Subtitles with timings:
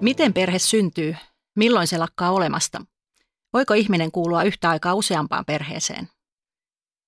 [0.00, 1.16] Miten perhe syntyy?
[1.56, 2.84] Milloin se lakkaa olemasta?
[3.52, 6.08] Voiko ihminen kuulua yhtä aikaa useampaan perheeseen?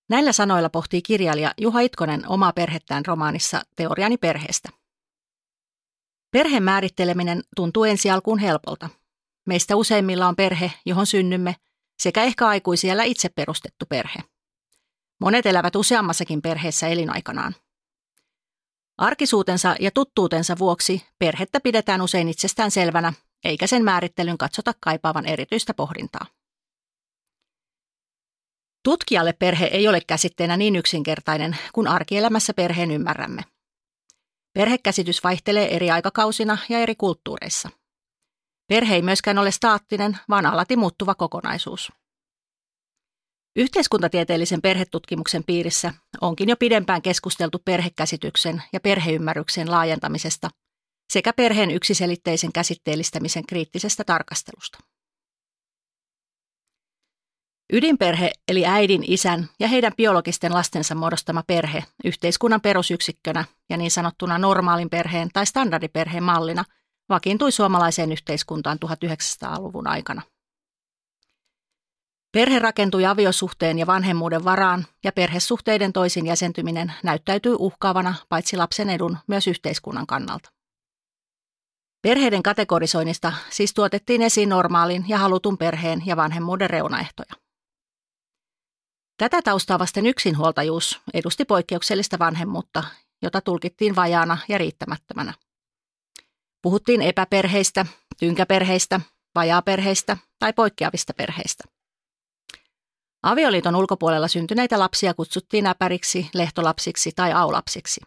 [0.08, 4.68] Näillä sanoilla pohtii kirjailija Juha Itkonen omaa perhettään romaanissa Teoriani perheestä.
[6.30, 8.88] Perheen määritteleminen tuntuu ensi alkuun helpolta.
[9.46, 11.56] Meistä useimmilla on perhe, johon synnymme,
[12.02, 14.18] sekä ehkä aikuisiellä itse perustettu perhe.
[15.20, 17.54] Monet elävät useammassakin perheessä elinaikanaan.
[19.00, 23.12] Arkisuutensa ja tuttuutensa vuoksi perhettä pidetään usein itsestään selvänä,
[23.44, 26.26] eikä sen määrittelyn katsota kaipaavan erityistä pohdintaa.
[28.84, 33.42] Tutkijalle perhe ei ole käsitteenä niin yksinkertainen kuin arkielämässä perheen ymmärrämme.
[34.52, 37.70] Perhekäsitys vaihtelee eri aikakausina ja eri kulttuureissa.
[38.68, 41.92] Perhe ei myöskään ole staattinen, vaan alati muuttuva kokonaisuus.
[43.56, 50.50] Yhteiskuntatieteellisen perhetutkimuksen piirissä onkin jo pidempään keskusteltu perhekäsityksen ja perheymmärryksen laajentamisesta
[51.12, 54.78] sekä perheen yksiselitteisen käsitteellistämisen kriittisestä tarkastelusta.
[57.72, 64.38] Ydinperhe eli äidin, isän ja heidän biologisten lastensa muodostama perhe yhteiskunnan perusyksikkönä ja niin sanottuna
[64.38, 66.64] normaalin perheen tai standardiperheen mallina
[67.08, 70.22] vakiintui suomalaiseen yhteiskuntaan 1900-luvun aikana.
[72.32, 79.18] Perhe rakentui aviosuhteen ja vanhemmuuden varaan ja perhesuhteiden toisin jäsentyminen näyttäytyy uhkaavana paitsi lapsen edun
[79.26, 80.50] myös yhteiskunnan kannalta.
[82.02, 87.34] Perheiden kategorisoinnista siis tuotettiin esiin normaalin ja halutun perheen ja vanhemmuuden reunaehtoja.
[89.16, 92.84] Tätä taustaa vasten yksinhuoltajuus edusti poikkeuksellista vanhemmuutta,
[93.22, 95.34] jota tulkittiin vajaana ja riittämättömänä.
[96.62, 97.86] Puhuttiin epäperheistä,
[98.18, 99.00] tynkäperheistä,
[99.34, 101.79] vajaaperheistä tai poikkeavista perheistä.
[103.22, 108.00] Avioliiton ulkopuolella syntyneitä lapsia kutsuttiin äpäriksi, lehtolapsiksi tai aulapsiksi.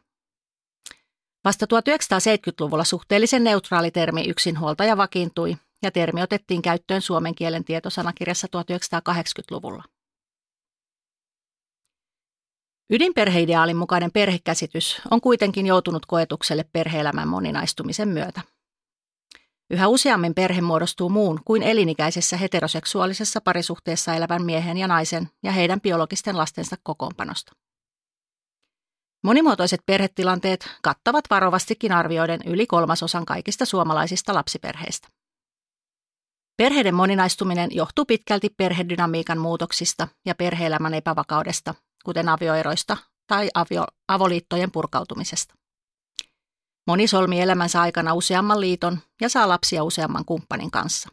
[1.45, 9.84] Vasta 1970-luvulla suhteellisen neutraali termi yksinhuoltaja vakiintui ja termi otettiin käyttöön suomen kielen tietosanakirjassa 1980-luvulla.
[12.90, 18.41] Ydinperheideaalin mukainen perhekäsitys on kuitenkin joutunut koetukselle perheelämän moninaistumisen myötä.
[19.73, 25.81] Yhä useammin perhe muodostuu muun kuin elinikäisessä heteroseksuaalisessa parisuhteessa elävän miehen ja naisen ja heidän
[25.81, 27.51] biologisten lastensa kokoonpanosta.
[29.23, 35.07] Monimuotoiset perhetilanteet kattavat varovastikin arvioiden yli kolmasosan kaikista suomalaisista lapsiperheistä.
[36.57, 41.73] Perheiden moninaistuminen johtuu pitkälti perhedynamiikan muutoksista ja perheelämän epävakaudesta,
[42.05, 42.97] kuten avioeroista
[43.28, 45.62] tai avio, avoliittojen purkautumisesta.
[46.88, 51.09] Moni solmi elämänsä aikana useamman liiton ja saa lapsia useamman kumppanin kanssa.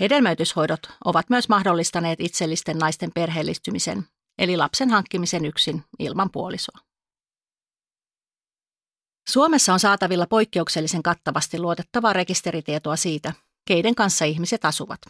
[0.00, 4.06] Hedelmöityshoidot ovat myös mahdollistaneet itsellisten naisten perheellistymisen,
[4.38, 6.78] eli lapsen hankkimisen yksin ilman puolisoa.
[9.28, 13.32] Suomessa on saatavilla poikkeuksellisen kattavasti luotettavaa rekisteritietoa siitä,
[13.64, 15.00] keiden kanssa ihmiset asuvat.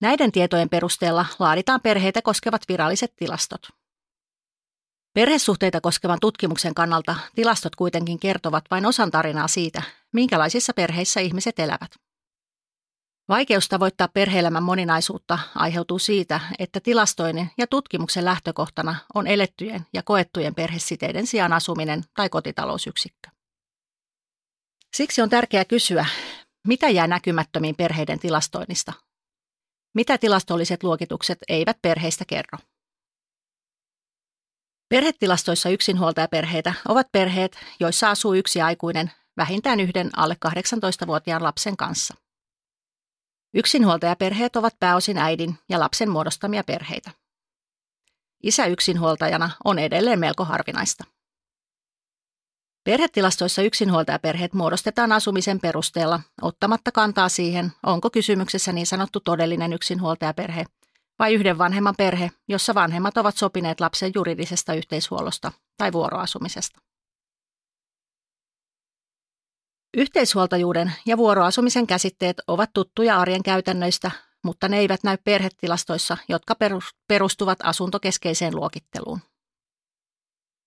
[0.00, 3.68] Näiden tietojen perusteella laaditaan perheitä koskevat viralliset tilastot.
[5.14, 9.82] Perhesuhteita koskevan tutkimuksen kannalta tilastot kuitenkin kertovat vain osan tarinaa siitä,
[10.12, 11.94] minkälaisissa perheissä ihmiset elävät.
[13.28, 20.54] Vaikeus tavoittaa perheelämän moninaisuutta aiheutuu siitä, että tilastoinnin ja tutkimuksen lähtökohtana on elettyjen ja koettujen
[20.54, 23.30] perhesiteiden sijaan asuminen tai kotitalousyksikkö.
[24.94, 26.06] Siksi on tärkeää kysyä,
[26.66, 28.92] mitä jää näkymättömiin perheiden tilastoinnista?
[29.94, 32.58] Mitä tilastolliset luokitukset eivät perheistä kerro?
[34.94, 42.14] Perhetilastoissa yksinhuoltajaperheitä ovat perheet, joissa asuu yksi aikuinen vähintään yhden alle 18-vuotiaan lapsen kanssa.
[43.54, 47.10] Yksinhuoltajaperheet ovat pääosin äidin ja lapsen muodostamia perheitä.
[48.42, 51.04] Isä yksinhuoltajana on edelleen melko harvinaista.
[52.84, 60.64] Perhetilastoissa yksinhuoltajaperheet muodostetaan asumisen perusteella, ottamatta kantaa siihen, onko kysymyksessä niin sanottu todellinen yksinhuoltajaperhe
[61.18, 66.80] vai yhden vanhemman perhe, jossa vanhemmat ovat sopineet lapsen juridisesta yhteishuollosta tai vuoroasumisesta.
[69.96, 74.10] Yhteishuoltajuuden ja vuoroasumisen käsitteet ovat tuttuja arjen käytännöistä,
[74.44, 76.54] mutta ne eivät näy perhetilastoissa, jotka
[77.08, 79.20] perustuvat asuntokeskeiseen luokitteluun.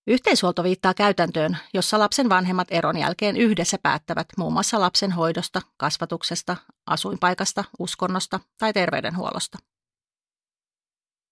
[0.06, 6.56] Yhteishuolto viittaa käytäntöön, jossa lapsen vanhemmat eron jälkeen yhdessä päättävät muun muassa lapsen hoidosta, kasvatuksesta,
[6.86, 9.58] asuinpaikasta, uskonnosta tai terveydenhuollosta.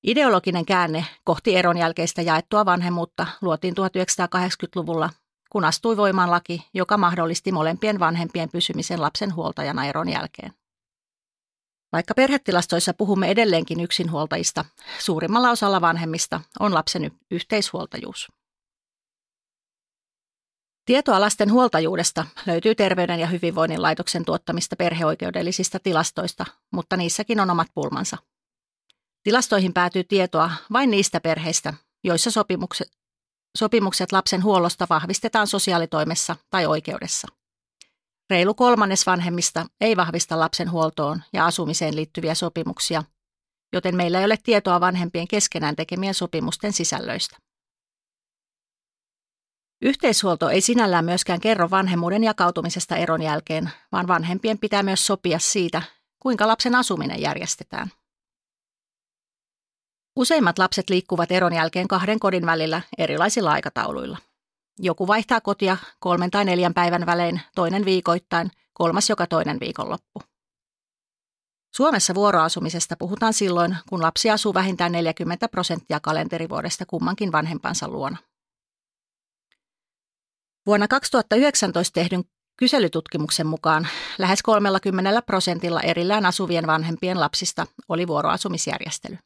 [0.03, 5.11] Ideologinen käänne kohti eron jälkeistä jaettua vanhemmuutta luotiin 1980-luvulla,
[5.51, 10.53] kun astui voimaan laki, joka mahdollisti molempien vanhempien pysymisen lapsen huoltajana eron jälkeen.
[11.93, 14.65] Vaikka perhetilastoissa puhumme edelleenkin yksinhuoltajista,
[14.99, 18.33] suurimmalla osalla vanhemmista on lapsen yhteishuoltajuus.
[20.85, 27.69] Tietoa lasten huoltajuudesta löytyy Terveyden ja hyvinvoinnin laitoksen tuottamista perheoikeudellisista tilastoista, mutta niissäkin on omat
[27.75, 28.17] pulmansa.
[29.26, 31.75] Tilastoihin päätyy tietoa vain niistä perheistä,
[32.05, 32.88] joissa sopimukset,
[33.58, 37.28] sopimukset lapsen huollosta vahvistetaan sosiaalitoimessa tai oikeudessa.
[38.31, 43.02] Reilu kolmannes vanhemmista ei vahvista lapsen huoltoon ja asumiseen liittyviä sopimuksia,
[43.73, 47.37] joten meillä ei ole tietoa vanhempien keskenään tekemien sopimusten sisällöistä.
[49.82, 55.82] Yhteishuolto ei sinällään myöskään kerro vanhemmuuden jakautumisesta eron jälkeen, vaan vanhempien pitää myös sopia siitä,
[56.23, 57.90] kuinka lapsen asuminen järjestetään.
[60.17, 64.19] Useimmat lapset liikkuvat eron jälkeen kahden kodin välillä erilaisilla aikatauluilla.
[64.79, 70.23] Joku vaihtaa kotia kolmen tai neljän päivän välein, toinen viikoittain, kolmas joka toinen viikonloppu.
[71.75, 78.17] Suomessa vuoroasumisesta puhutaan silloin, kun lapsi asuu vähintään 40 prosenttia kalenterivuodesta kummankin vanhempansa luona.
[80.67, 82.25] Vuonna 2019 tehdyn
[82.57, 83.89] kyselytutkimuksen mukaan
[84.19, 89.19] lähes 30 prosentilla erillään asuvien vanhempien lapsista oli vuoroasumisjärjestely.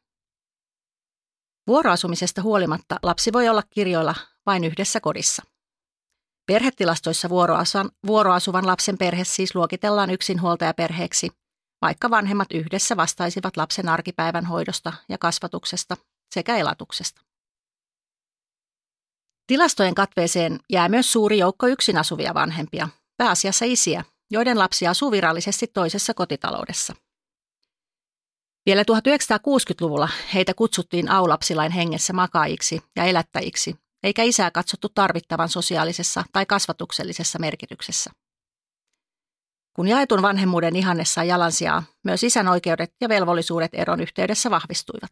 [1.67, 4.15] Vuoroasumisesta huolimatta lapsi voi olla kirjoilla
[4.45, 5.43] vain yhdessä kodissa.
[6.45, 7.29] Perhetilastoissa
[8.07, 11.29] vuoroasuvan lapsen perhe siis luokitellaan yksinhuoltajaperheeksi,
[11.81, 15.97] vaikka vanhemmat yhdessä vastaisivat lapsen arkipäivän hoidosta ja kasvatuksesta
[16.33, 17.21] sekä elatuksesta.
[19.47, 25.67] Tilastojen katveeseen jää myös suuri joukko yksin asuvia vanhempia, pääasiassa isiä, joiden lapsi asuu virallisesti
[25.67, 26.95] toisessa kotitaloudessa.
[28.65, 36.45] Vielä 1960-luvulla heitä kutsuttiin aulapsilain hengessä makaajiksi ja elättäjiksi, eikä isää katsottu tarvittavan sosiaalisessa tai
[36.45, 38.11] kasvatuksellisessa merkityksessä.
[39.75, 45.11] Kun jaetun vanhemmuuden ihanne sai jalansijaa, myös isän oikeudet ja velvollisuudet eron yhteydessä vahvistuivat.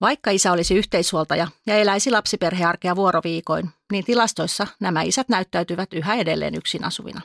[0.00, 6.54] Vaikka isä olisi yhteishuoltaja ja eläisi lapsiperhearkea vuoroviikoin, niin tilastoissa nämä isät näyttäytyvät yhä edelleen
[6.54, 7.20] yksin asuvina.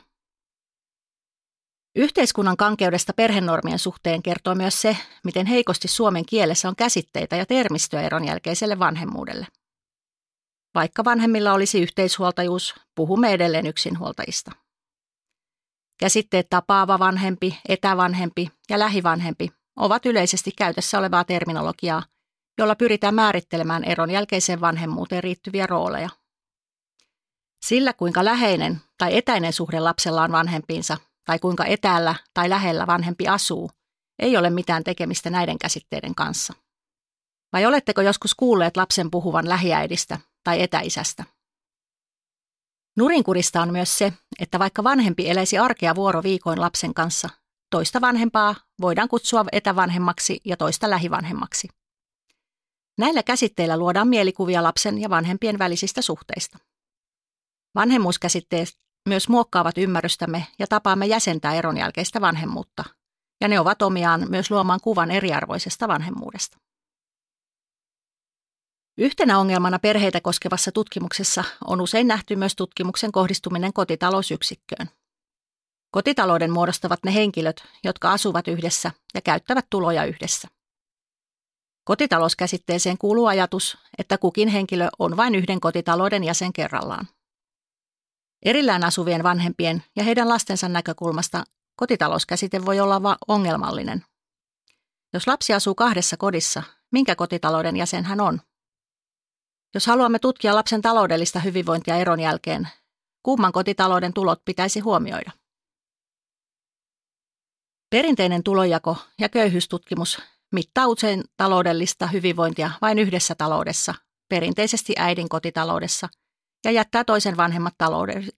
[1.96, 8.02] Yhteiskunnan kankeudesta perhenormien suhteen kertoo myös se, miten heikosti suomen kielessä on käsitteitä ja termistöä
[8.02, 9.46] eron jälkeiselle vanhemmuudelle.
[10.74, 14.52] Vaikka vanhemmilla olisi yhteishuoltajuus, puhumme edelleen yksinhuoltajista.
[16.00, 22.02] Käsitteet tapaava vanhempi, etävanhempi ja lähivanhempi ovat yleisesti käytössä olevaa terminologiaa,
[22.58, 26.08] jolla pyritään määrittelemään eron jälkeiseen vanhemmuuteen riittyviä rooleja.
[27.66, 33.28] Sillä, kuinka läheinen tai etäinen suhde lapsella on vanhempiinsa tai kuinka etäällä tai lähellä vanhempi
[33.28, 33.70] asuu,
[34.18, 36.54] ei ole mitään tekemistä näiden käsitteiden kanssa.
[37.52, 41.24] Vai oletteko joskus kuulleet lapsen puhuvan lähiäidistä tai etäisästä?
[42.96, 47.28] Nurinkurista on myös se, että vaikka vanhempi eläisi arkea vuoroviikoin lapsen kanssa,
[47.70, 51.68] toista vanhempaa voidaan kutsua etävanhemmaksi ja toista lähivanhemmaksi.
[52.98, 56.58] Näillä käsitteillä luodaan mielikuvia lapsen ja vanhempien välisistä suhteista.
[57.74, 58.68] Vanhemmuuskäsitteet
[59.08, 62.84] myös muokkaavat ymmärrystämme ja tapaamme jäsentää eron jälkeistä vanhemmuutta,
[63.40, 66.58] ja ne ovat omiaan myös luomaan kuvan eriarvoisesta vanhemmuudesta.
[68.98, 74.88] Yhtenä ongelmana perheitä koskevassa tutkimuksessa on usein nähty myös tutkimuksen kohdistuminen kotitalousyksikköön.
[75.90, 80.48] Kotitalouden muodostavat ne henkilöt, jotka asuvat yhdessä ja käyttävät tuloja yhdessä.
[81.84, 87.08] Kotitalouskäsitteeseen kuuluu ajatus, että kukin henkilö on vain yhden kotitalouden jäsen kerrallaan.
[88.44, 91.44] Erillään asuvien vanhempien ja heidän lastensa näkökulmasta
[91.76, 94.04] kotitalouskäsite voi olla ongelmallinen.
[95.12, 98.40] Jos lapsi asuu kahdessa kodissa, minkä kotitalouden jäsen hän on?
[99.74, 102.68] Jos haluamme tutkia lapsen taloudellista hyvinvointia eron jälkeen,
[103.22, 105.30] kumman kotitalouden tulot pitäisi huomioida?
[107.90, 110.22] Perinteinen tulojako ja köyhyystutkimus
[110.52, 113.94] mittaa usein taloudellista hyvinvointia vain yhdessä taloudessa,
[114.28, 116.08] perinteisesti äidin kotitaloudessa,
[116.64, 117.74] ja jättää toisen vanhemmat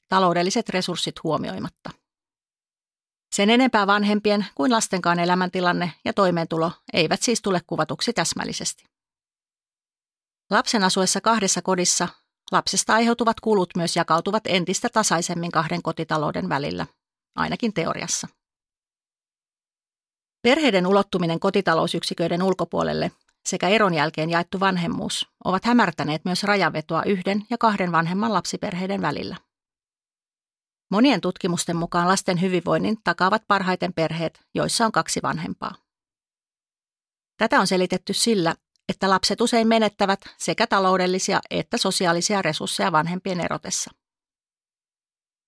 [0.08, 1.90] taloudelliset resurssit huomioimatta.
[3.34, 8.84] Sen enempää vanhempien kuin lastenkaan elämäntilanne ja toimeentulo eivät siis tule kuvatuksi täsmällisesti.
[10.50, 12.08] Lapsen asuessa kahdessa kodissa
[12.52, 16.86] lapsesta aiheutuvat kulut myös jakautuvat entistä tasaisemmin kahden kotitalouden välillä,
[17.36, 18.28] ainakin teoriassa.
[20.42, 23.10] Perheiden ulottuminen kotitalousyksiköiden ulkopuolelle
[23.46, 29.36] sekä eron jälkeen jaettu vanhemmuus ovat hämärtäneet myös rajavetoa yhden ja kahden vanhemman lapsiperheiden välillä.
[30.90, 35.74] Monien tutkimusten mukaan lasten hyvinvoinnin takaavat parhaiten perheet, joissa on kaksi vanhempaa.
[37.36, 38.54] Tätä on selitetty sillä,
[38.88, 43.90] että lapset usein menettävät sekä taloudellisia että sosiaalisia resursseja vanhempien erotessa.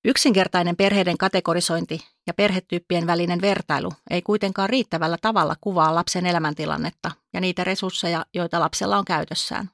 [0.09, 7.41] Yksinkertainen perheiden kategorisointi ja perhetyyppien välinen vertailu ei kuitenkaan riittävällä tavalla kuvaa lapsen elämäntilannetta ja
[7.41, 9.71] niitä resursseja, joita lapsella on käytössään.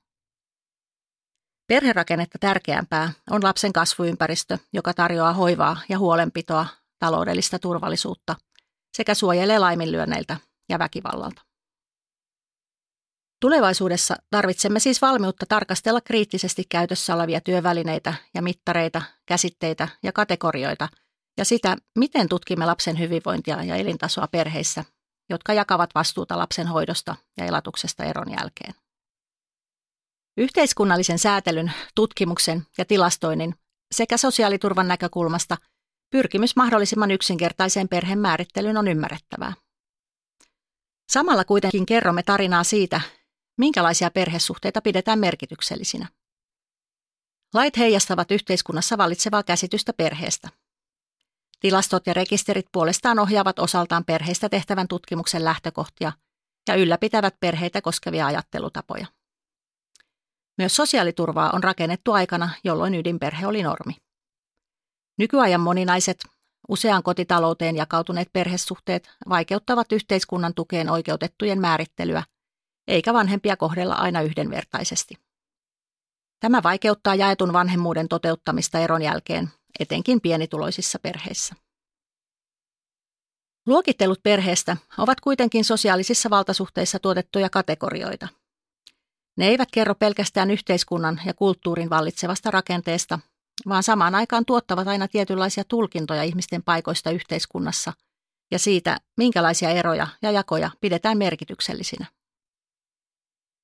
[1.67, 6.67] Perherakennetta tärkeämpää on lapsen kasvuympäristö, joka tarjoaa hoivaa ja huolenpitoa,
[6.99, 8.37] taloudellista turvallisuutta
[8.97, 10.37] sekä suojelee laiminlyönneiltä
[10.69, 11.43] ja väkivallalta.
[13.43, 20.89] Tulevaisuudessa tarvitsemme siis valmiutta tarkastella kriittisesti käytössä olevia työvälineitä ja mittareita, käsitteitä ja kategorioita
[21.39, 24.85] ja sitä, miten tutkimme lapsen hyvinvointia ja elintasoa perheissä,
[25.31, 28.75] jotka jakavat vastuuta lapsen hoidosta ja elatuksesta eron jälkeen.
[30.37, 33.55] Yhteiskunnallisen säätelyn, tutkimuksen ja tilastoinnin
[33.95, 35.57] sekä sosiaaliturvan näkökulmasta
[36.11, 39.53] pyrkimys mahdollisimman yksinkertaiseen perheen määrittelyyn on ymmärrettävää.
[41.13, 43.01] Samalla kuitenkin kerromme tarinaa siitä,
[43.59, 46.09] minkälaisia perhesuhteita pidetään merkityksellisinä.
[47.55, 50.49] Lait heijastavat yhteiskunnassa vallitsevaa käsitystä perheestä.
[51.61, 56.13] Tilastot ja rekisterit puolestaan ohjaavat osaltaan perheistä tehtävän tutkimuksen lähtökohtia
[56.69, 59.07] ja ylläpitävät perheitä koskevia ajattelutapoja.
[60.59, 63.97] Myös sosiaaliturvaa on rakennettu aikana, jolloin ydinperhe oli normi.
[65.19, 66.25] Nykyajan moninaiset,
[66.69, 72.23] useaan kotitalouteen jakautuneet perhesuhteet vaikeuttavat yhteiskunnan tukeen oikeutettujen määrittelyä,
[72.93, 75.15] eikä vanhempia kohdella aina yhdenvertaisesti.
[76.41, 81.55] Tämä vaikeuttaa jaetun vanhemmuuden toteuttamista eron jälkeen, etenkin pienituloisissa perheissä.
[83.67, 88.29] Luokittelut perheestä ovat kuitenkin sosiaalisissa valtasuhteissa tuotettuja kategorioita–
[89.37, 93.19] ne eivät kerro pelkästään yhteiskunnan ja kulttuurin vallitsevasta rakenteesta,
[93.69, 97.93] vaan samaan aikaan tuottavat aina tietynlaisia tulkintoja ihmisten paikoista yhteiskunnassa
[98.51, 102.07] ja siitä, minkälaisia eroja ja jakoja pidetään merkityksellisinä.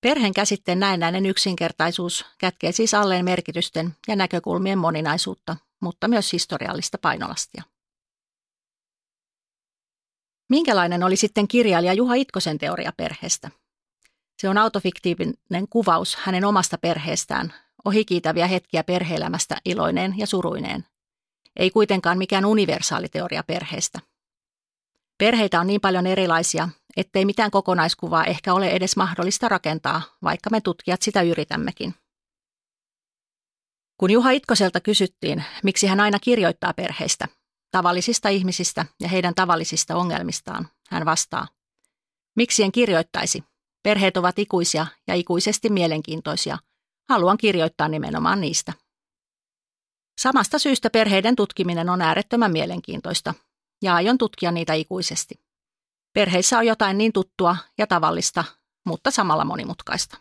[0.00, 7.62] Perheen käsitteen näennäinen yksinkertaisuus kätkee siis alleen merkitysten ja näkökulmien moninaisuutta, mutta myös historiallista painolastia.
[10.48, 13.50] Minkälainen oli sitten kirjailija Juha Itkosen teoria perheestä?
[14.38, 20.84] Se on autofiktiivinen kuvaus hänen omasta perheestään, ohikiitäviä hetkiä perheelämästä iloineen ja suruineen.
[21.56, 24.00] Ei kuitenkaan mikään universaali teoria perheestä.
[25.18, 30.60] Perheitä on niin paljon erilaisia, ettei mitään kokonaiskuvaa ehkä ole edes mahdollista rakentaa, vaikka me
[30.60, 31.94] tutkijat sitä yritämmekin.
[34.00, 37.28] Kun Juha Itkoselta kysyttiin, miksi hän aina kirjoittaa perheistä,
[37.70, 41.48] tavallisista ihmisistä ja heidän tavallisista ongelmistaan, hän vastaa,
[42.36, 43.44] miksi en kirjoittaisi,
[43.82, 46.58] Perheet ovat ikuisia ja ikuisesti mielenkiintoisia.
[47.08, 48.72] Haluan kirjoittaa nimenomaan niistä.
[50.20, 53.34] Samasta syystä perheiden tutkiminen on äärettömän mielenkiintoista
[53.82, 55.40] ja aion tutkia niitä ikuisesti.
[56.18, 58.44] Perheissä on jotain niin tuttua ja tavallista,
[58.86, 60.18] mutta samalla monimutkaista.